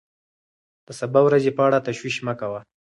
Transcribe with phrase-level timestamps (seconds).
[0.85, 2.59] د سبا ورځې په اړه تشویش مه کوه.